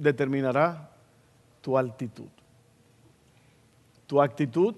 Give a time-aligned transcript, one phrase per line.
[0.00, 0.90] determinará
[1.60, 2.28] tu altitud.
[4.06, 4.74] Tu actitud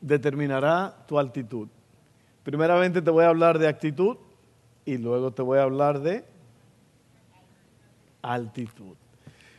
[0.00, 1.68] determinará tu altitud.
[2.42, 4.16] Primeramente te voy a hablar de actitud
[4.84, 6.24] y luego te voy a hablar de
[8.22, 8.96] altitud.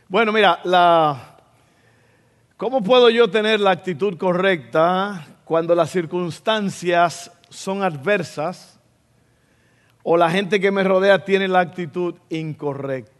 [0.08, 0.60] Bueno, mira,
[2.56, 8.78] ¿cómo puedo yo tener la actitud correcta cuando las circunstancias son adversas
[10.02, 13.13] o la gente que me rodea tiene la actitud incorrecta?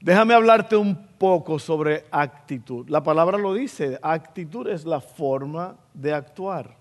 [0.00, 2.88] Déjame hablarte un poco sobre actitud.
[2.88, 6.74] La palabra lo dice, actitud es la forma de actuar.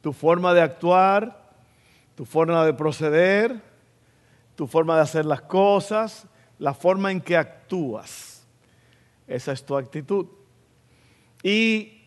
[0.00, 1.52] Tu forma de actuar,
[2.14, 3.60] tu forma de proceder,
[4.54, 6.26] tu forma de hacer las cosas,
[6.58, 8.46] la forma en que actúas.
[9.26, 10.26] Esa es tu actitud.
[11.42, 12.00] Y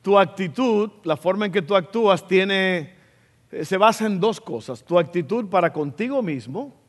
[0.00, 2.94] tu actitud, la forma en que tú actúas, tiene,
[3.64, 4.84] se basa en dos cosas.
[4.84, 6.79] Tu actitud para contigo mismo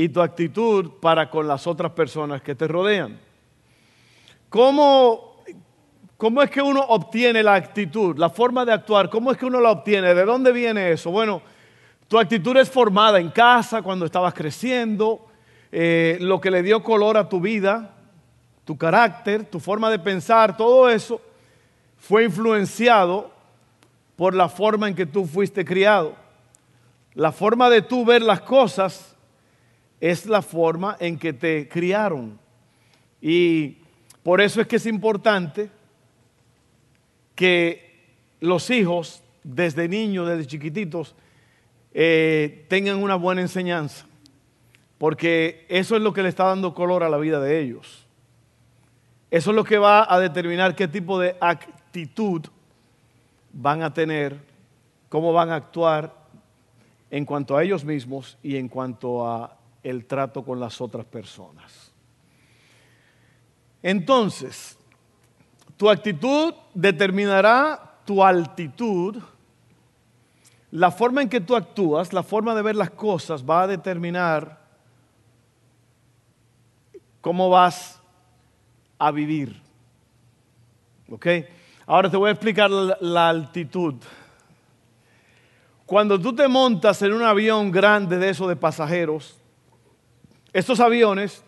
[0.00, 3.18] y tu actitud para con las otras personas que te rodean.
[4.48, 5.42] ¿Cómo,
[6.16, 9.10] ¿Cómo es que uno obtiene la actitud, la forma de actuar?
[9.10, 10.14] ¿Cómo es que uno la obtiene?
[10.14, 11.10] ¿De dónde viene eso?
[11.10, 11.42] Bueno,
[12.06, 15.26] tu actitud es formada en casa, cuando estabas creciendo,
[15.72, 17.96] eh, lo que le dio color a tu vida,
[18.64, 21.20] tu carácter, tu forma de pensar, todo eso
[21.96, 23.32] fue influenciado
[24.14, 26.14] por la forma en que tú fuiste criado.
[27.14, 29.16] La forma de tú ver las cosas
[30.00, 32.38] es la forma en que te criaron.
[33.20, 33.78] Y
[34.22, 35.70] por eso es que es importante
[37.34, 38.06] que
[38.40, 41.14] los hijos, desde niños, desde chiquititos,
[41.92, 44.06] eh, tengan una buena enseñanza.
[44.98, 48.06] Porque eso es lo que le está dando color a la vida de ellos.
[49.30, 52.42] Eso es lo que va a determinar qué tipo de actitud
[53.52, 54.38] van a tener,
[55.08, 56.14] cómo van a actuar
[57.10, 61.92] en cuanto a ellos mismos y en cuanto a el trato con las otras personas.
[63.82, 64.78] Entonces,
[65.76, 69.16] tu actitud determinará tu altitud.
[70.70, 74.58] La forma en que tú actúas, la forma de ver las cosas va a determinar
[77.20, 78.00] cómo vas
[78.98, 79.60] a vivir.
[81.10, 81.26] ¿Ok?
[81.86, 83.94] Ahora te voy a explicar la, altitud.
[85.86, 89.37] Cuando tú te montas en un avión grande de esos de pasajeros,
[90.52, 91.42] estos aviones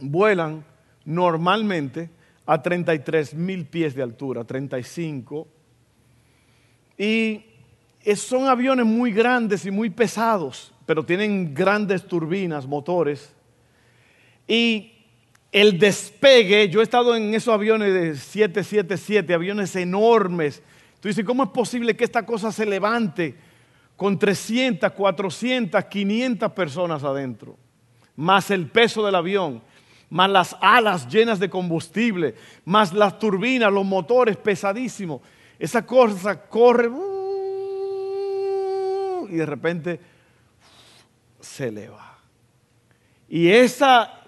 [0.00, 0.64] vuelan
[1.04, 2.10] normalmente
[2.46, 5.48] a 33 mil pies de altura, 35.
[6.96, 7.44] Y
[8.16, 13.34] son aviones muy grandes y muy pesados, pero tienen grandes turbinas, motores.
[14.46, 14.92] Y
[15.52, 20.62] el despegue, yo he estado en esos aviones de 777, aviones enormes.
[21.00, 23.34] Tú dices, ¿cómo es posible que esta cosa se levante
[23.96, 27.56] con 300, 400, 500 personas adentro?
[28.18, 29.62] Más el peso del avión,
[30.10, 32.34] más las alas llenas de combustible,
[32.64, 35.20] más las turbinas, los motores pesadísimos.
[35.56, 37.68] Esa cosa corre uh,
[39.30, 40.00] y de repente
[41.38, 42.18] se eleva.
[43.28, 44.22] Y esa,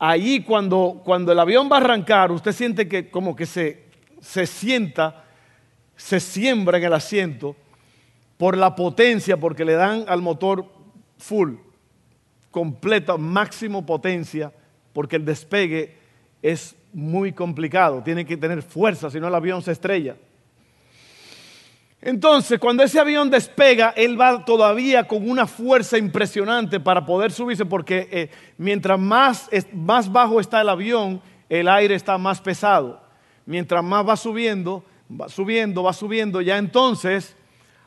[0.00, 3.84] ahí cuando, cuando el avión va a arrancar, usted siente que como que se,
[4.20, 5.26] se sienta,
[5.94, 7.54] se siembra en el asiento
[8.36, 10.66] por la potencia, porque le dan al motor
[11.18, 11.67] full
[12.58, 14.52] completa, máximo potencia,
[14.92, 15.96] porque el despegue
[16.42, 20.16] es muy complicado, tiene que tener fuerza, si no el avión se estrella.
[22.02, 27.64] Entonces, cuando ese avión despega, él va todavía con una fuerza impresionante para poder subirse,
[27.64, 33.00] porque eh, mientras más, más bajo está el avión, el aire está más pesado.
[33.46, 37.36] Mientras más va subiendo, va subiendo, va subiendo, ya entonces,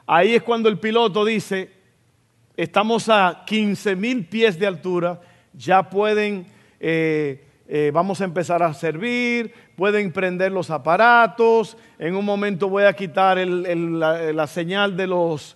[0.08, 1.81] ahí es cuando el piloto dice,
[2.62, 5.20] estamos a 15 mil pies de altura,
[5.52, 6.46] ya pueden,
[6.80, 12.84] eh, eh, vamos a empezar a servir, pueden prender los aparatos, en un momento voy
[12.84, 15.56] a quitar la, señal de los,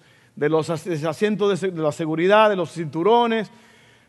[1.08, 3.52] asientos de, de la seguridad, de los cinturones.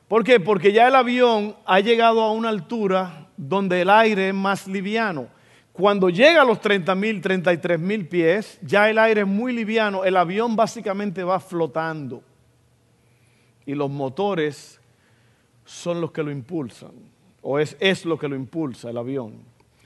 [0.09, 0.41] ¿Por qué?
[0.41, 5.29] Porque ya el avión ha llegado a una altura donde el aire es más liviano.
[5.75, 10.03] Cuando llega a los 30 mil, 33 mil pies, ya el aire es muy liviano,
[10.03, 12.23] el avión básicamente va flotando
[13.67, 14.81] y los motores
[15.65, 16.93] son los que lo impulsan.
[17.43, 19.35] o es, es lo que lo impulsa, el avión.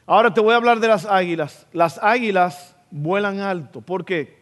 [0.07, 1.67] Ahora te voy a hablar de las águilas.
[1.73, 3.81] Las águilas vuelan alto.
[3.81, 4.41] ¿Por qué?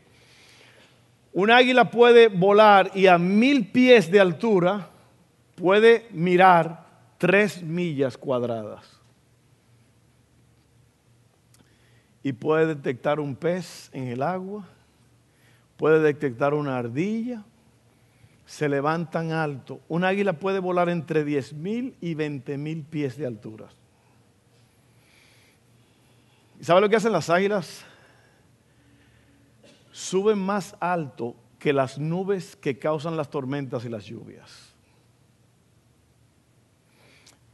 [1.33, 4.89] Un águila puede volar y a mil pies de altura
[5.57, 6.87] puede mirar
[7.19, 8.99] tres millas cuadradas.
[12.23, 14.67] Y puede detectar un pez en el agua,
[15.77, 17.45] puede detectar una ardilla,
[18.49, 19.83] se levantan alto.
[19.89, 23.69] Un águila puede volar entre 10 mil y 20 mil pies de altura.
[26.59, 27.85] ¿Y sabe lo que hacen las águilas?
[29.93, 34.73] Suben más alto que las nubes que causan las tormentas y las lluvias.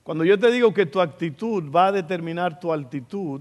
[0.05, 3.41] Cuando yo te digo que tu actitud va a determinar tu altitud,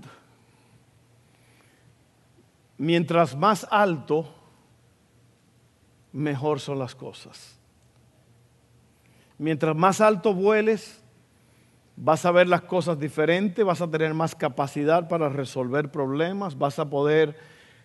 [2.79, 4.33] mientras más alto,
[6.13, 7.59] mejor son las cosas.
[9.37, 11.03] Mientras más alto vueles,
[11.97, 16.79] vas a ver las cosas diferentes, vas a tener más capacidad para resolver problemas, vas
[16.79, 17.35] a poder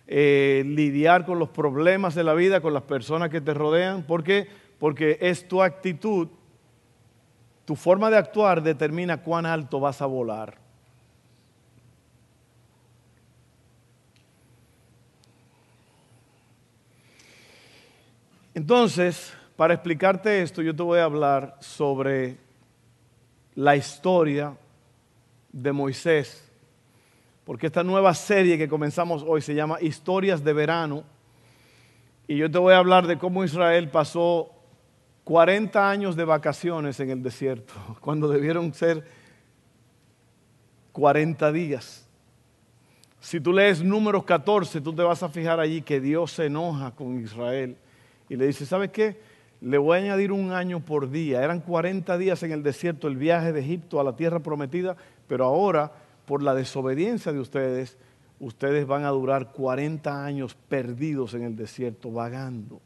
[0.07, 4.03] eh, lidiar con los problemas de la vida, con las personas que te rodean.
[4.03, 4.47] ¿Por qué?
[4.79, 6.29] Porque es tu actitud
[7.69, 10.57] tu forma de actuar determina cuán alto vas a volar.
[18.59, 22.35] Entonces, para explicarte esto, yo te voy a hablar sobre
[23.55, 24.57] la historia
[25.53, 26.51] de Moisés,
[27.45, 31.05] porque esta nueva serie que comenzamos hoy se llama Historias de Verano,
[32.27, 34.51] y yo te voy a hablar de cómo Israel pasó
[35.23, 39.05] 40 años de vacaciones en el desierto, cuando debieron ser
[40.91, 42.05] 40 días.
[43.21, 46.91] Si tú lees números 14, tú te vas a fijar allí que Dios se enoja
[46.91, 47.77] con Israel
[48.29, 49.19] y le dice, ¿sabes qué?
[49.61, 51.43] Le voy a añadir un año por día.
[51.43, 54.95] Eran 40 días en el desierto el viaje de Egipto a la tierra prometida,
[55.27, 55.91] pero ahora,
[56.25, 57.97] por la desobediencia de ustedes,
[58.39, 62.79] ustedes van a durar 40 años perdidos en el desierto, vagando.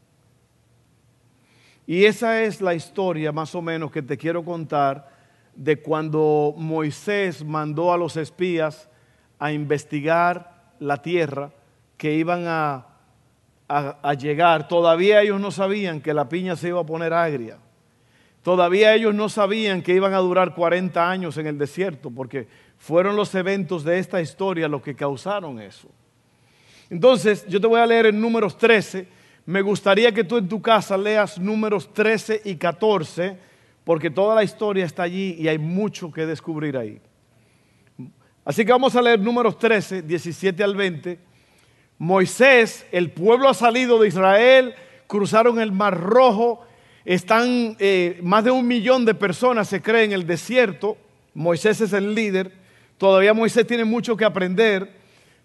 [1.86, 5.12] Y esa es la historia más o menos que te quiero contar
[5.56, 8.90] de cuando Moisés mandó a los espías
[9.38, 11.52] a investigar la tierra
[11.98, 12.88] que iban a,
[14.18, 14.68] llegar.
[14.68, 17.58] Todavía ellos no sabían que la piña se iba a poner agria.
[18.42, 22.48] Todavía ellos no sabían que iban a durar 40 años en el desierto, porque
[22.78, 25.88] fueron los eventos de esta historia los que causaron eso.
[26.90, 30.62] Entonces, yo te voy a leer en números 13 me gustaría que tú en tu
[30.62, 33.38] casa leas números 13 y 14,
[33.84, 37.02] porque toda la historia está allí y hay mucho que descubrir ahí.
[38.46, 41.20] Así que vamos a leer números 13, 17 al 20.
[42.04, 44.76] Moisés, el pueblo ha salido de Israel,
[45.08, 46.60] cruzaron el Mar Rojo,
[47.06, 50.98] están eh, más de un millón de personas, se cree, en el desierto.
[51.34, 52.52] Moisés es el líder.
[52.98, 54.98] Todavía Moisés tiene mucho que aprender,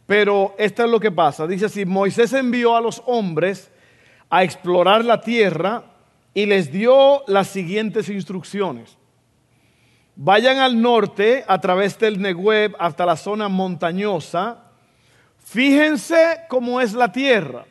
[0.05, 1.46] pero esto es lo que pasa.
[1.46, 3.70] Dice así, Moisés envió a los hombres
[4.28, 5.84] a explorar la tierra
[6.34, 8.99] y les dio las siguientes instrucciones.
[10.16, 14.68] Vayan al norte a través del Negev hasta la zona montañosa.
[15.50, 17.65] Fíjense cómo es la tierra.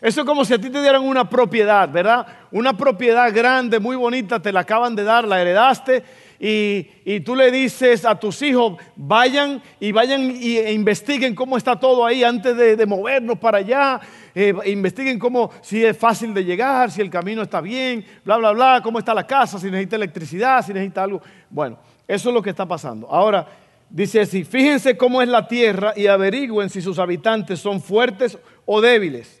[0.00, 2.26] Eso es como si a ti te dieran una propiedad, ¿verdad?
[2.50, 6.04] Una propiedad grande, muy bonita, te la acaban de dar, la heredaste
[6.38, 11.80] y, tú le dices a tus hijos, vayan y vayan y, e investiguen cómo está
[11.80, 14.00] todo ahí antes de, movernos para allá,
[14.34, 18.50] eh, investiguen cómo, si es fácil de llegar, si el camino está bien, bla, bla,
[18.50, 21.22] bla, cómo está la casa, si necesita electricidad, si necesita algo.
[21.48, 23.08] Bueno, eso es lo que está pasando.
[23.08, 23.46] Ahora,
[23.92, 28.80] dice así, fíjense cómo es la tierra y averigüen si sus habitantes son fuertes o
[28.80, 29.40] débiles,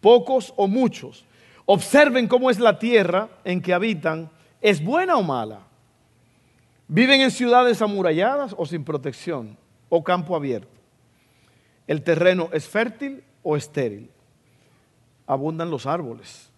[0.00, 1.26] pocos o muchos.
[1.66, 4.30] Observen cómo es la tierra en que habitan,
[4.60, 5.60] ¿es buena o mala?
[6.88, 9.56] Viven en ciudades amuralladas o sin protección
[9.88, 10.80] o campo abierto.
[11.86, 14.10] El terreno es fértil o estéril.
[15.26, 16.50] Abundan los árboles.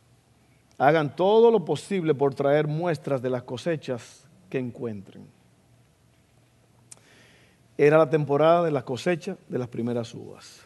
[0.78, 5.26] Hagan todo lo posible por traer muestras de las cosechas que encuentren.
[7.76, 10.60] Era la temporada de la cosecha de las primeras uvas.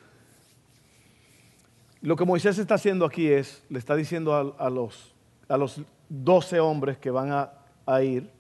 [2.02, 5.14] Lo que Moisés está haciendo aquí es, le está diciendo a, los,
[5.48, 7.48] a los 12 hombres que van
[7.86, 8.30] a ir,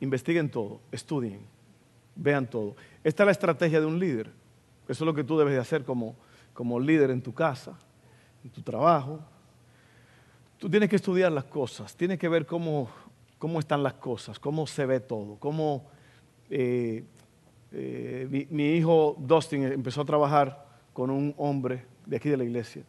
[0.00, 1.40] investiguen todo, estudien,
[2.14, 2.76] vean todo.
[3.04, 4.30] Esta es la estrategia de un líder.
[4.88, 6.16] Eso es lo que tú debes de hacer como,
[6.52, 7.78] como líder en tu casa,
[8.42, 9.20] en tu trabajo.
[10.58, 12.90] Tú tienes que estudiar las cosas, tienes que ver cómo,
[13.38, 15.88] cómo están las cosas, cómo se ve todo, cómo...
[16.50, 17.04] Eh,
[17.72, 22.82] eh, mi, hijo Dustin empezó a trabajar con un hombre de aquí de la iglesia.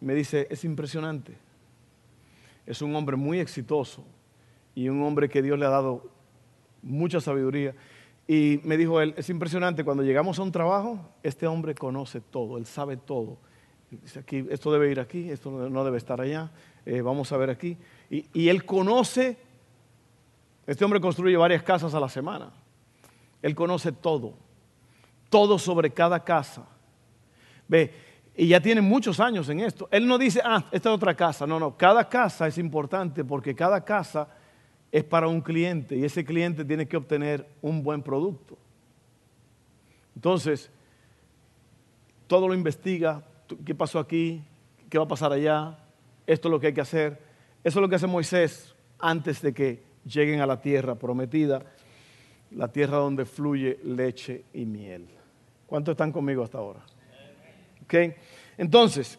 [0.00, 1.36] Me dice, es impresionante.
[2.66, 4.04] Es un hombre muy exitoso,
[4.74, 6.10] y un hombre que Dios le ha dado
[6.82, 7.74] mucha sabiduría.
[8.26, 12.58] Y me dijo él, es impresionante, cuando llegamos a un trabajo, este hombre conoce todo,
[12.58, 13.38] él sabe todo.
[13.90, 16.52] Dice aquí, esto debe ir aquí, esto no debe estar allá,
[16.86, 17.76] eh, vamos a ver aquí.
[18.08, 19.36] Y él conoce,
[20.66, 22.52] este hombre construye varias casas a la semana,
[23.42, 24.34] él conoce todo,
[25.28, 26.66] todo sobre cada casa.
[27.68, 27.92] Ve,
[28.36, 29.88] y ya tiene muchos años en esto.
[29.90, 31.46] Él no dice, ah, esta es otra casa.
[31.46, 34.28] No, no, cada casa es importante porque cada casa
[34.90, 38.58] es para un cliente y ese cliente tiene que obtener un buen producto.
[40.14, 40.70] Entonces,
[42.26, 43.24] todo lo investiga,
[43.64, 44.42] qué pasó aquí,
[44.88, 45.78] qué va a pasar allá,
[46.26, 47.20] esto es lo que hay que hacer.
[47.62, 51.62] Eso es lo que hace Moisés antes de que lleguen a la tierra prometida,
[52.50, 55.06] la tierra donde fluye leche y miel.
[55.66, 56.80] ¿Cuántos están conmigo hasta ahora?
[57.84, 58.14] ¿Okay?
[58.58, 59.18] Entonces,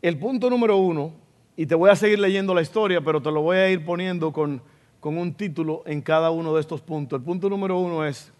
[0.00, 1.12] el punto número uno,
[1.56, 4.32] y te voy a seguir leyendo la historia, pero te lo voy a ir poniendo
[4.32, 4.62] con
[5.00, 7.18] con un título en cada uno de estos puntos.
[7.18, 8.32] El punto número uno es,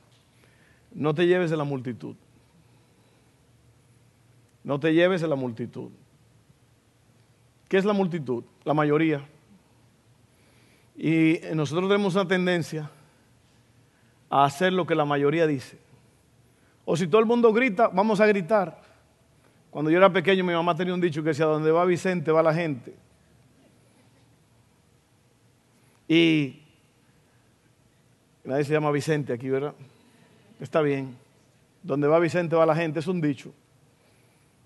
[0.92, 2.16] no te lleves de la multitud.
[4.64, 5.90] No te lleves de la multitud.
[7.68, 8.44] ¿Qué es la multitud?
[8.64, 9.24] La mayoría.
[10.96, 12.90] Y nosotros tenemos una tendencia
[14.30, 15.78] a hacer lo que la mayoría dice.
[16.84, 18.80] O si todo el mundo grita, vamos a gritar.
[19.70, 22.42] Cuando yo era pequeño, mi mamá tenía un dicho que decía, donde va Vicente, va
[22.42, 22.94] la gente.
[26.08, 26.62] Y
[28.44, 29.74] nadie se llama Vicente aquí, ¿verdad?
[30.58, 31.16] Está bien.
[31.82, 33.52] Donde va Vicente va la gente, es un dicho.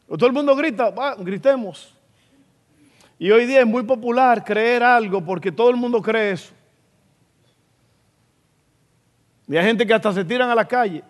[0.08, 1.94] O todo el mundo grita, va, gritemos.
[3.18, 6.52] Y hoy día es muy popular creer algo porque todo el mundo cree eso.
[9.52, 11.04] Y hay gente que hasta se tiran a la calle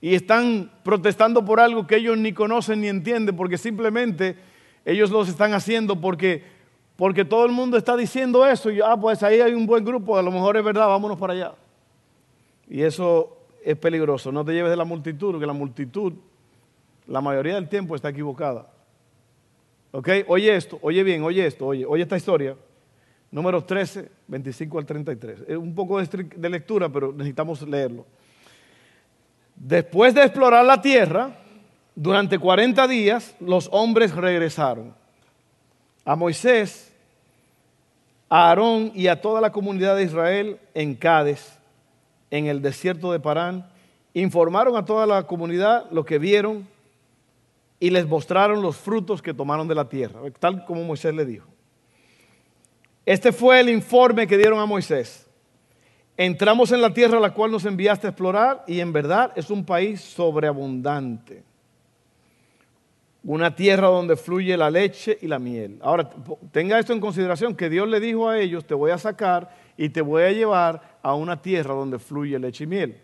[0.00, 4.36] y están protestando por algo que ellos ni conocen ni entienden porque simplemente
[4.84, 6.42] ellos lo están haciendo porque
[6.96, 10.18] porque todo el mundo está diciendo eso y, ah, pues ahí hay un buen grupo,
[10.18, 11.52] a lo mejor es verdad, vámonos para allá.
[12.68, 16.14] Y eso es peligroso, no te lleves de la multitud, porque la multitud,
[17.06, 18.66] la mayoría del tiempo está equivocada.
[20.26, 22.56] Oye esto, oye bien, oye esto, oye, oye esta historia.
[23.34, 25.40] Número 13, 25 al 33.
[25.48, 28.06] Es un poco de lectura, pero necesitamos leerlo.
[29.56, 31.36] Después de explorar la tierra,
[31.96, 34.94] durante 40 días, los hombres regresaron
[36.04, 36.92] a Moisés,
[38.28, 41.58] a Aarón y a toda la comunidad de Israel en Cádiz,
[42.30, 43.68] en el desierto de Parán,
[44.12, 46.68] informaron a toda la comunidad lo que vieron
[47.80, 51.53] y les mostraron los frutos que tomaron de la tierra, tal como Moisés le dijo.
[53.06, 55.26] Este fue el informe que dieron a Moisés.
[56.16, 59.50] Entramos en la tierra a la cual nos enviaste a explorar y en verdad es
[59.50, 61.42] un país sobreabundante
[63.24, 65.78] una tierra donde fluye la leche y la miel.
[65.82, 66.10] Ahora,
[66.52, 69.88] tenga esto en consideración, que Dios le dijo a ellos, te voy a sacar y
[69.88, 73.00] te voy a llevar a una tierra donde fluye leche y miel.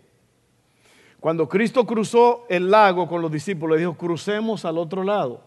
[1.19, 5.43] Cuando Cristo cruzó el lago con los discípulos, le dijo, crucemos al otro lado.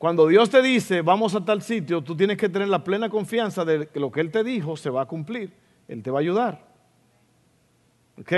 [0.00, 3.66] Cuando Dios te dice, vamos a tal sitio, tú tienes que tener la plena confianza
[3.66, 5.52] de que lo que Él te dijo se va a cumplir.
[5.88, 6.64] Él te va a ayudar.
[8.18, 8.32] ¿Ok?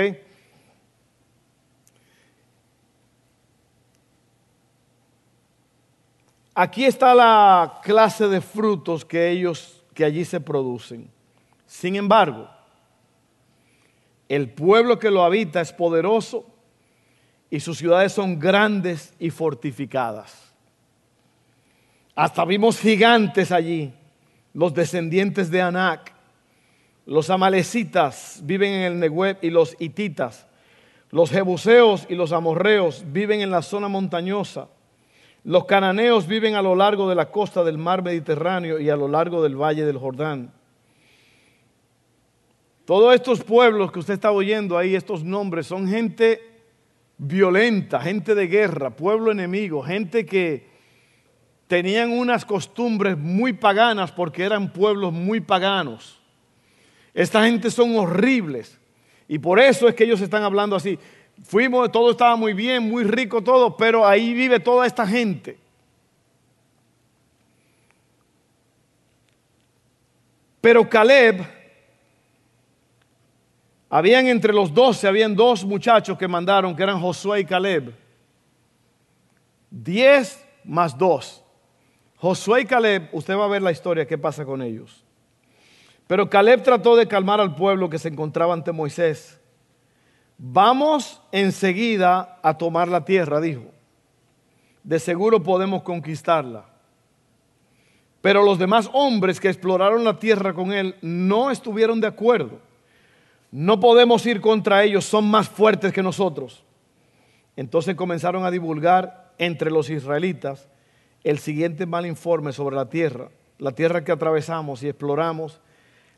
[6.53, 11.09] Aquí está la clase de frutos que ellos, que allí se producen.
[11.65, 12.49] Sin embargo,
[14.27, 16.45] el pueblo que lo habita es poderoso
[17.49, 20.52] y sus ciudades son grandes y fortificadas.
[22.15, 23.91] Hasta vimos gigantes allí,
[24.53, 26.13] los descendientes de Anac.
[27.05, 30.47] Los amalecitas viven en el Negev y los hititas.
[31.09, 34.69] Los jebuseos y los amorreos viven en la zona montañosa.
[35.43, 39.07] Los cananeos viven a lo largo de la costa del mar Mediterráneo y a lo
[39.07, 40.53] largo del valle del Jordán.
[42.85, 46.41] Todos estos pueblos que usted está oyendo ahí, estos nombres, son gente
[47.17, 50.72] violenta, gente de guerra, pueblo enemigo, gente que
[51.73, 56.21] tenían unas costumbres muy paganas porque eran pueblos muy paganos.
[57.15, 58.79] Esta gente son horribles
[59.27, 60.99] y por eso es que ellos están hablando así.
[61.41, 65.57] Fuimos, todo estaba muy bien, muy rico todo, pero ahí vive toda esta gente.
[70.61, 71.43] Pero Caleb,
[73.89, 77.95] habían entre los doce, habían dos muchachos que mandaron, que eran Josué y Caleb.
[79.71, 81.42] Diez más dos.
[82.23, 85.03] Josué y Caleb, usted va a ver la historia, qué pasa con ellos.
[86.07, 89.41] Pero Caleb trató de calmar al pueblo que se encontraba ante Moisés
[90.37, 93.65] Vamos enseguida a tomar la tierra, dijo.
[94.85, 96.63] De seguro podemos conquistarla.
[98.21, 102.61] Pero los demás hombres que exploraron la tierra con él no estuvieron de acuerdo.
[103.51, 106.63] No podemos ir contra ellos, son más fuertes que nosotros.
[107.57, 110.69] Entonces comenzaron a divulgar entre los israelitas
[111.23, 113.29] el siguiente mal informe sobre la tierra.
[113.57, 115.61] La tierra que atravesamos y exploramos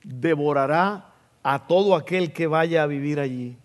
[0.03, 3.57] devorará a todo aquel que vaya a vivir allí.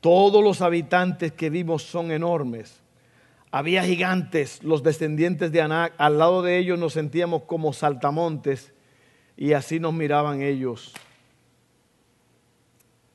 [0.00, 2.80] Todos los habitantes que vimos son enormes.
[3.50, 5.94] Había gigantes, los descendientes de Anac.
[5.98, 8.72] Al lado de ellos nos sentíamos como saltamontes
[9.36, 10.92] y así nos miraban ellos.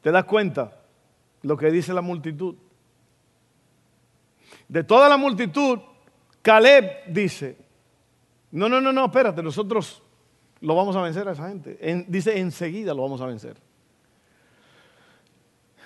[0.01, 0.81] ¿Te das cuenta
[1.41, 2.55] lo que dice la multitud?
[4.67, 5.79] De toda la multitud,
[6.43, 7.57] Caleb dice,
[8.51, 10.03] no, no, no, no, espérate, nosotros
[10.59, 12.05] lo vamos a vencer a esa gente.
[12.07, 13.55] dice, enseguida lo vamos a vencer.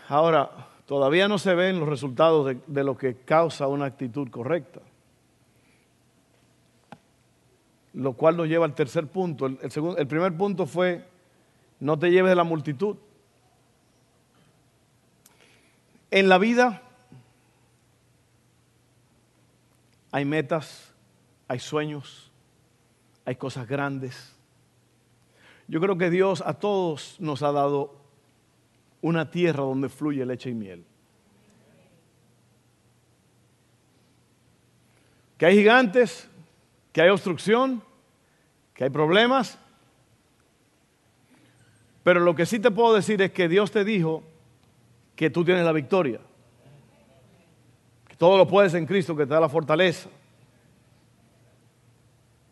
[0.10, 0.50] Ahora,
[0.88, 4.82] todavía no se ven los resultados de, lo que causa una actitud correcta.
[7.94, 9.46] Lo cual nos lleva al tercer punto.
[9.46, 9.60] El,
[9.98, 11.06] el primer punto fue,
[11.80, 12.96] no te lleves de la multitud.
[16.10, 16.82] En la vida
[20.12, 20.94] hay metas,
[21.48, 22.32] hay sueños,
[23.26, 24.36] hay cosas grandes.
[25.68, 27.96] Yo creo que Dios a todos nos ha dado
[29.02, 30.86] una tierra donde fluye leche y miel.
[35.38, 36.30] Que hay gigantes,
[36.92, 37.84] que hay obstrucción,
[38.74, 39.60] que hay problemas.
[42.04, 44.24] Pero lo que sí te puedo decir es que Dios te dijo
[45.16, 46.22] que tú tienes la victoria.
[48.18, 50.10] Todo lo puedes en Cristo que te da la fortaleza.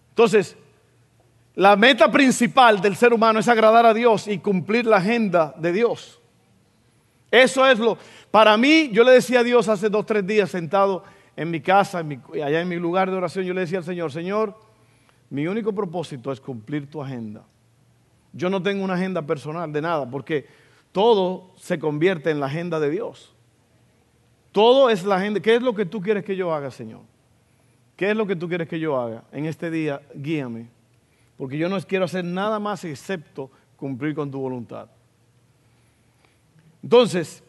[0.10, 0.55] Entonces,
[1.55, 5.72] la meta principal del ser humano es agradar a Dios y cumplir la agenda de
[5.72, 6.19] Dios.
[7.31, 7.98] Eso es lo,
[8.31, 11.03] para mí, yo le decía a Dios hace dos, tres días sentado
[11.36, 14.57] en mi casa, allá en mi lugar de oración, yo le decía al Señor, Señor,
[15.29, 17.43] mi único propósito es cumplir tu agenda.
[18.31, 20.48] Yo no tengo una agenda personal de nada, porque
[20.91, 23.34] todo se convierte en la agenda de Dios.
[24.55, 25.41] Todo es la agenda.
[25.41, 27.01] ¿Qué es lo que tú quieres que yo haga, Señor?
[27.98, 30.01] ¿Qué es lo que tú quieres que yo haga en este día?
[30.15, 30.70] Guíame.
[31.35, 34.87] Porque yo no quiero hacer nada más excepto cumplir con tu voluntad.
[36.81, 37.44] Entonces,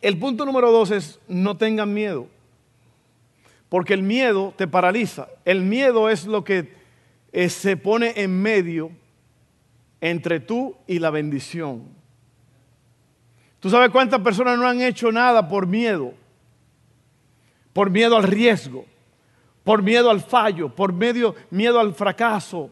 [0.00, 2.26] el punto número dos es no tengan miedo.
[3.68, 5.28] Porque el miedo te paraliza.
[5.44, 6.74] El miedo es lo que
[7.30, 8.90] eh, se pone en medio
[10.00, 12.01] entre tú y la bendición.
[13.62, 16.14] ¿Tú sabes cuántas personas no han hecho nada por miedo?
[17.72, 18.84] Por miedo al riesgo,
[19.62, 22.70] por miedo al fallo, por miedo al fracaso,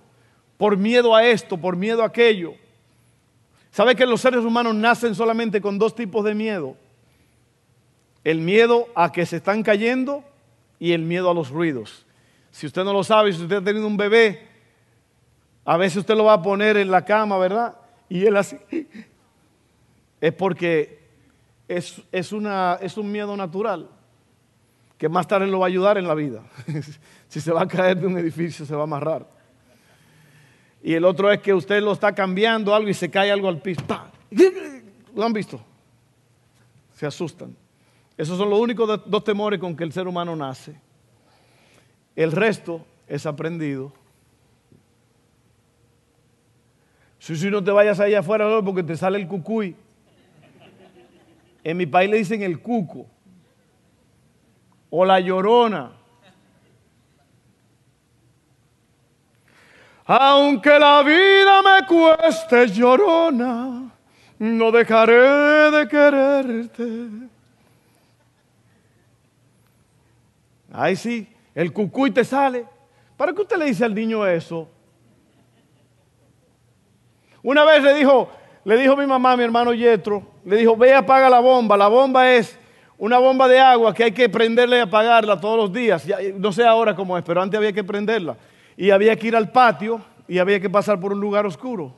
[0.58, 2.54] por miedo a esto, por miedo a aquello.
[3.70, 6.76] ¿Sabe que los seres humanos nacen solamente con dos tipos de miedo?
[8.24, 10.24] El miedo a que se están cayendo
[10.80, 12.04] y el miedo a los ruidos.
[12.50, 14.48] Si usted no lo sabe, si usted ha tenido un bebé,
[15.64, 17.76] a veces usted lo va a poner en la cama, ¿verdad?
[18.08, 18.56] Y él así.
[20.20, 21.00] Es porque
[21.68, 23.88] es, es, una, es un miedo natural
[24.98, 26.42] que más tarde lo va a ayudar en la vida.
[27.28, 29.26] si se va a caer de un edificio, se va a amarrar.
[30.82, 33.60] Y el otro es que usted lo está cambiando algo y se cae algo al
[33.60, 33.82] piso.
[35.14, 35.60] ¿Lo han visto?
[36.94, 37.56] Se asustan.
[38.16, 40.78] Esos son los únicos dos temores con que el ser humano nace.
[42.14, 43.92] El resto es aprendido
[47.20, 49.76] Si, si no te vayas allá afuera porque te sale el cucuy.
[51.62, 53.06] En mi país le dicen el cuco.
[54.90, 55.92] O la llorona.
[60.06, 63.92] Aunque la vida me cueste llorona,
[64.40, 67.08] no dejaré de quererte.
[70.72, 72.66] Ay, sí, el cucuy te sale.
[73.16, 74.68] ¿Para qué usted le dice al niño eso?
[77.42, 78.30] Una vez le dijo,
[78.64, 81.76] le dijo mi mamá, mi hermano Yetro, le dijo, ve apaga la bomba.
[81.76, 82.58] La bomba es
[82.98, 86.06] una bomba de agua que hay que prenderla y apagarla todos los días.
[86.36, 88.36] no sé ahora cómo es, pero antes había que prenderla.
[88.76, 91.94] Y había que ir al patio y había que pasar por un lugar oscuro.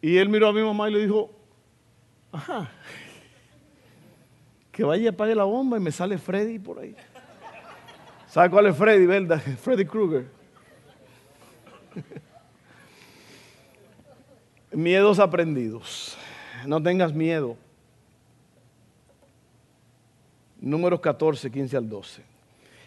[0.00, 1.30] Y él miró a mi mamá y le dijo,
[2.30, 2.70] ajá,
[4.70, 6.94] que vaya y apague la bomba y me sale Freddy por ahí.
[8.28, 9.40] ¿Sabe cuál es Freddy, verdad?
[9.62, 10.26] Freddy Krueger.
[14.76, 16.18] Miedos aprendidos.
[16.66, 17.56] No tengas miedo.
[20.60, 22.22] Números 14, 15 al 12.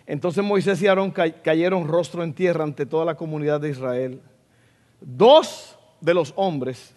[0.06, 4.22] Entonces Moisés y Aarón cayeron rostro en tierra ante toda la comunidad de Israel.
[5.02, 6.94] Dos de los hombres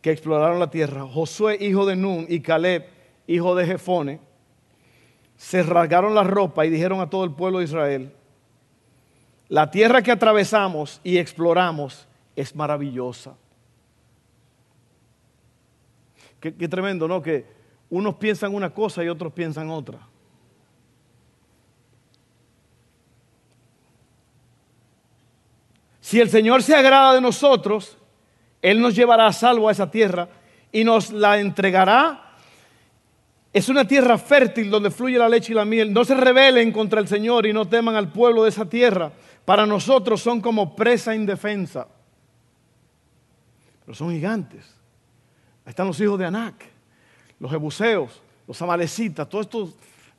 [0.00, 2.86] que exploraron la tierra, Josué, hijo de Nun, y Caleb,
[3.26, 4.20] hijo de Jefone,
[5.36, 8.12] se rasgaron la ropa y dijeron a todo el pueblo de Israel,
[9.48, 13.34] La tierra que atravesamos y exploramos es maravillosa.
[16.40, 17.20] Qué, tremendo, ¿no?
[17.20, 17.44] Que
[17.90, 19.98] unos piensan una cosa y otros piensan otra.
[26.00, 27.98] Si el Señor se agrada de nosotros,
[28.62, 30.28] Él nos llevará a salvo a esa tierra
[30.72, 32.36] y nos la entregará.
[33.52, 35.92] Es una tierra fértil donde fluye la leche y la miel.
[35.92, 39.12] No se rebelen contra el Señor y no teman al pueblo de esa tierra.
[39.44, 41.86] Para nosotros son como presa indefensa.
[43.84, 44.79] Pero son gigantes.
[45.70, 46.64] Están los hijos de Anac,
[47.38, 49.28] los jebuseos, los amalecitas.
[49.28, 49.46] Todos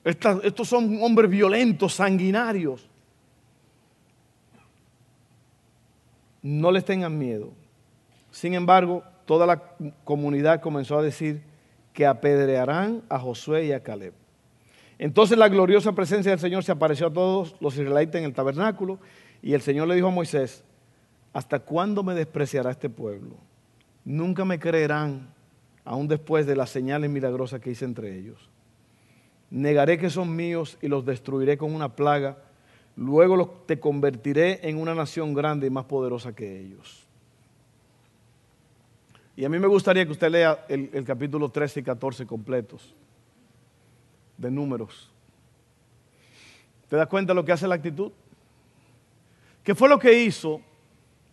[0.05, 2.87] estos, estos son hombres violentos, sanguinarios.
[6.41, 7.49] No les tengan miedo.
[8.31, 9.61] Sin embargo, toda la
[10.05, 11.43] comunidad comenzó a decir
[11.91, 14.13] que apedrearán a Josué y a Caleb.
[14.97, 18.99] Entonces la gloriosa presencia del Señor se apareció a todos los israelitas en el tabernáculo
[19.41, 20.63] y el Señor le dijo a Moisés,
[21.33, 23.35] ¿hasta cuándo me despreciará este pueblo?
[24.05, 25.27] Nunca me creerán,
[25.85, 28.49] aún después de las señales milagrosas que hice entre ellos.
[29.49, 32.37] Negaré que son míos y los destruiré con una plaga.
[32.95, 37.05] Luego te convertiré en una nación grande y más poderosa que ellos.
[39.35, 42.93] Y a mí me gustaría que usted lea el, el capítulo 13 y 14 completos
[44.37, 45.09] de números.
[46.89, 48.11] ¿Te das cuenta de lo que hace la actitud?
[49.63, 50.61] ¿Qué fue lo que hizo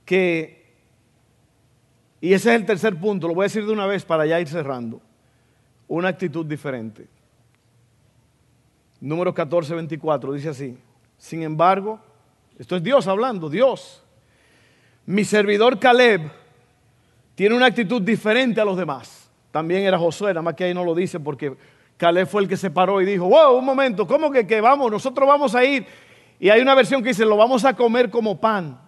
[0.05, 0.58] que,
[2.21, 4.41] y ese es el tercer punto, lo voy a decir de una vez para ya
[4.41, 5.01] ir cerrando,
[5.87, 7.07] una actitud diferente?
[9.01, 10.79] Número 14, 24, dice así,
[11.17, 12.01] sin embargo,
[12.59, 14.03] esto es Dios hablando, Dios,
[15.07, 16.31] mi servidor Caleb
[17.35, 19.31] tiene una actitud diferente a los demás.
[19.51, 21.57] También era Josué, nada más que ahí no lo dice porque
[21.97, 24.91] Caleb fue el que se paró y dijo, wow, un momento, ¿cómo que, que vamos?
[24.91, 25.87] Nosotros vamos a ir.
[26.41, 28.79] Y hay una versión que dice, lo vamos a comer como pan.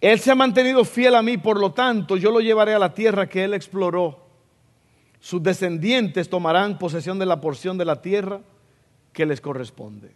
[0.00, 2.94] Él se ha mantenido fiel a mí, por lo tanto yo lo llevaré a la
[2.94, 4.26] tierra que él exploró.
[5.20, 8.40] Sus descendientes tomarán posesión de la porción de la tierra
[9.12, 10.12] que les corresponde.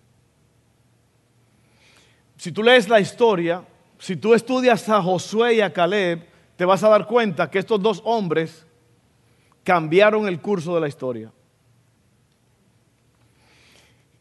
[2.36, 3.64] Si tú lees la historia,
[3.98, 7.82] si tú estudias a Josué y a Caleb, te vas a dar cuenta que estos
[7.82, 8.64] dos hombres
[9.64, 11.32] cambiaron el curso de la historia.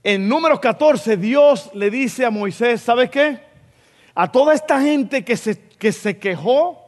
[0.03, 3.50] En número 14, Dios le dice a Moisés, ¿sabes qué?
[4.13, 6.81] A toda esta gente que se, que se quejó,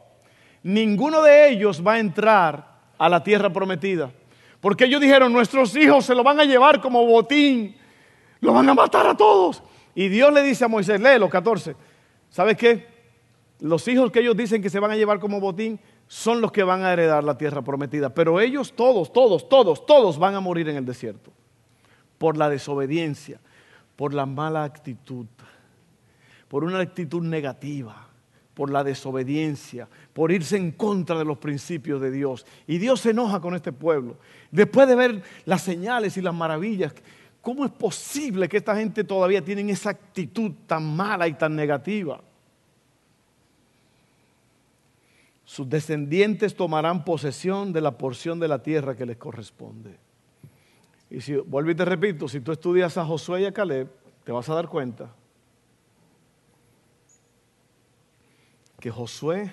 [0.61, 4.11] ninguno de ellos va a entrar a la tierra prometida.
[4.59, 7.75] Porque ellos dijeron, nuestros hijos se lo van a llevar como botín,
[8.39, 9.61] lo van a matar a todos.
[9.95, 11.75] Y Dios le dice a Moisés, léelo 14,
[12.29, 12.87] ¿sabes qué?
[13.59, 16.63] Los hijos que ellos dicen que se van a llevar como botín son los que
[16.63, 18.13] van a heredar la tierra prometida.
[18.13, 21.31] Pero ellos todos, todos, todos, todos van a morir en el desierto.
[22.17, 23.39] Por la desobediencia,
[23.95, 25.25] por la mala actitud,
[26.53, 28.07] por una actitud negativa,
[28.53, 32.45] por la desobediencia, por irse en contra de los principios de Dios.
[32.67, 34.17] Y Dios se enoja con este pueblo.
[34.51, 36.93] Después de ver las señales y las maravillas,
[37.41, 42.21] ¿cómo es posible que esta gente todavía tiene esa actitud tan mala y tan negativa?
[45.43, 49.97] Sus descendientes tomarán posesión de la porción de la tierra que les corresponde.
[51.09, 53.89] Y si, vuelvo y te repito, si tú estudias a Josué y a Caleb,
[54.23, 55.15] te vas a dar cuenta
[58.83, 59.49] que Josué,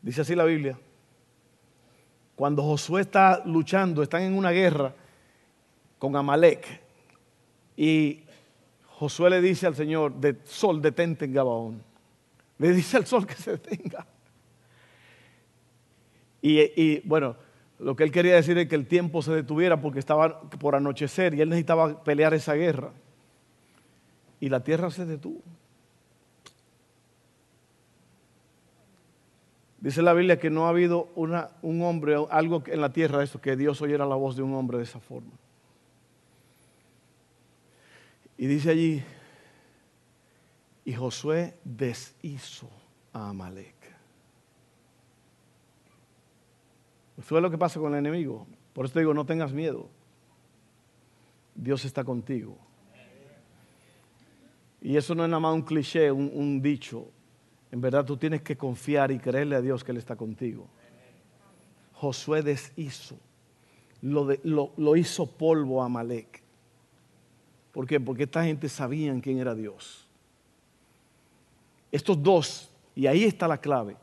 [0.00, 0.78] dice así la Biblia,
[2.36, 4.94] cuando Josué está luchando, están en una guerra
[5.98, 6.80] con Amalek,
[7.76, 8.22] y
[8.86, 11.82] Josué le dice al Señor, sol, detente en Gabaón.
[12.56, 14.06] Le dice al sol que se detenga.
[16.40, 17.36] Y, y, bueno,
[17.78, 21.34] lo que él quería decir es que el tiempo se detuviera porque estaba por anochecer
[21.34, 22.90] y él necesitaba pelear esa guerra.
[24.40, 25.42] Y la tierra se detuvo.
[29.80, 33.40] Dice la Biblia que no ha habido una, un hombre, algo en la tierra, eso,
[33.40, 35.30] que Dios oyera la voz de un hombre de esa forma.
[38.36, 39.02] Y dice allí,
[40.84, 42.68] y Josué deshizo
[43.12, 43.76] a Amalek.
[47.18, 48.46] Eso es lo que pasa con el enemigo.
[48.72, 49.88] Por eso digo, no tengas miedo.
[51.54, 52.56] Dios está contigo.
[54.80, 57.10] Y eso no es nada más un cliché, un dicho.
[57.70, 60.66] En verdad tú tienes que confiar y creerle a Dios que Él está contigo.
[61.92, 63.16] Josué deshizo,
[64.00, 66.42] lo, lo, hizo polvo a Amalek.
[67.72, 68.00] ¿Por qué?
[68.00, 70.06] Porque esta gente sabían quién era Dios.
[71.90, 73.96] Estos dos, y ahí está la clave.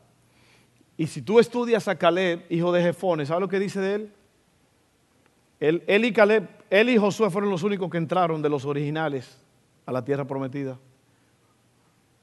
[0.96, 4.12] Y si tú estudias a Caleb, hijo de Jefone, ¿sabes lo que dice de él?
[6.14, 9.38] Caleb él y Josué fueron los únicos que entraron de los originales
[9.84, 10.78] a la tierra prometida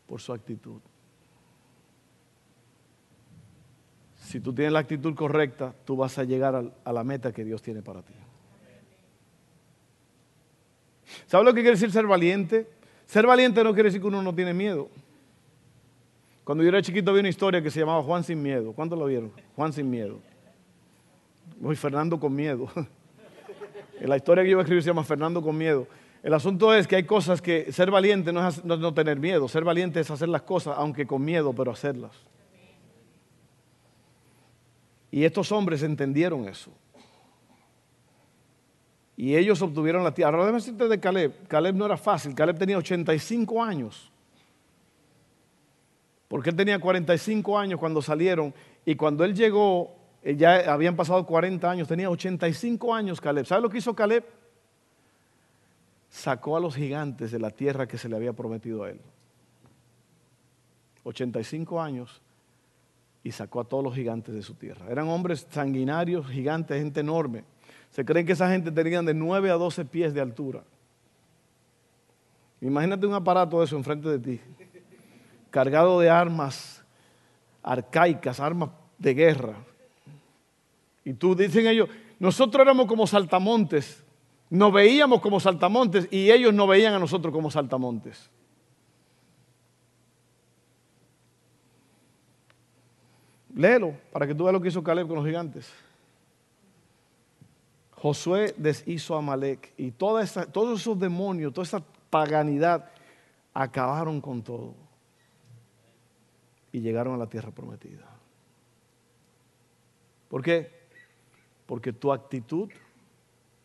[0.07, 0.81] por su actitud.
[4.33, 7.61] Si tú tienes la actitud correcta, tú vas a llegar a la meta que Dios
[7.61, 8.15] tiene para ti.
[11.27, 12.67] ¿Sabes lo que quiere decir ser valiente?
[13.05, 14.89] Ser valiente no quiere decir que uno no tiene miedo.
[16.43, 18.73] Cuando yo era chiquito vi una historia que se llamaba Juan sin miedo.
[18.73, 19.31] ¿Cuántos lo vieron?
[19.55, 20.19] Juan sin miedo.
[21.59, 22.67] Voy Fernando con miedo.
[24.01, 25.85] La historia que yo voy a escribir se llama Fernando con miedo.
[26.23, 29.47] El asunto es que hay cosas que ser valiente no es no tener miedo.
[29.47, 32.13] Ser valiente es hacer las cosas, aunque con miedo, pero hacerlas.
[35.13, 36.71] Y estos hombres entendieron eso.
[39.15, 40.31] Y ellos obtuvieron la tierra.
[40.31, 41.47] Ahora déjame decirte de Caleb.
[41.47, 42.33] Caleb no era fácil.
[42.33, 44.11] Caleb tenía 85 años.
[46.27, 48.55] Porque él tenía 45 años cuando salieron.
[48.87, 51.87] Y cuando él llegó, eh, ya habían pasado 40 años.
[51.87, 53.45] Tenía 85 años Caleb.
[53.45, 54.25] ¿Sabe lo que hizo Caleb?
[56.09, 58.99] Sacó a los gigantes de la tierra que se le había prometido a él.
[61.03, 62.22] 85 años
[63.23, 64.85] y sacó a todos los gigantes de su tierra.
[64.89, 67.43] Eran hombres sanguinarios, gigantes, gente enorme.
[67.89, 70.63] Se creen que esa gente tenían de 9 a 12 pies de altura.
[72.59, 74.41] Imagínate un aparato de eso enfrente de ti,
[75.49, 76.83] cargado de armas
[77.61, 79.55] arcaicas, armas de guerra.
[81.05, 84.03] Y tú dicen ellos, nosotros éramos como saltamontes,
[84.49, 88.29] nos veíamos como saltamontes y ellos no veían a nosotros como saltamontes.
[93.55, 95.71] Léelo para que tú veas lo que hizo Caleb con los gigantes.
[97.91, 102.91] Josué deshizo a Amalek y toda todos esos demonios, toda esa paganidad,
[103.53, 104.73] acabaron con todo
[106.71, 108.05] y llegaron a la tierra prometida.
[110.27, 110.71] ¿Por qué?
[111.65, 112.69] Porque tu actitud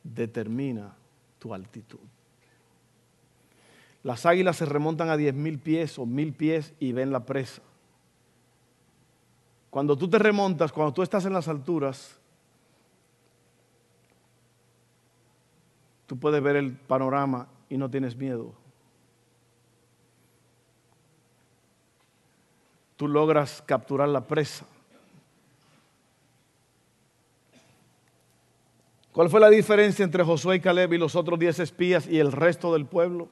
[0.05, 0.95] determina
[1.39, 1.99] tu altitud.
[4.03, 7.63] Las águilas se remontan a diez mil pies o mil pies y ven la presa.
[9.71, 12.19] Cuando tú te remontas, cuando tú estás en las alturas,
[16.07, 18.55] tú puedes ver el panorama y no tienes miedo.
[22.97, 24.67] Tú logras capturar la presa.
[29.13, 32.33] ¿Cuál fue la diferencia entre Josué y Caleb y los otros diez espías y el
[32.33, 33.29] resto del pueblo?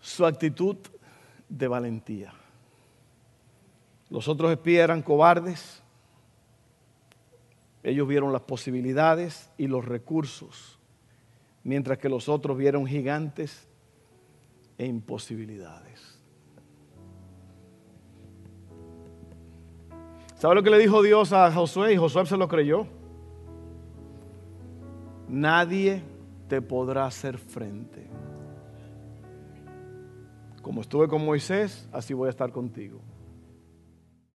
[0.00, 0.76] Su actitud
[1.48, 2.39] de valentía.
[4.10, 5.82] Los otros espías eran cobardes,
[7.82, 10.78] ellos vieron las posibilidades y los recursos,
[11.64, 13.68] mientras que los otros vieron gigantes
[14.76, 16.18] e imposibilidades.
[20.34, 21.92] ¿Sabe lo que le dijo Dios a Josué?
[21.92, 22.86] Y Josué se lo creyó.
[25.28, 26.02] Nadie
[26.48, 28.08] te podrá hacer frente.
[30.62, 33.00] Como estuve con Moisés, así voy a estar contigo.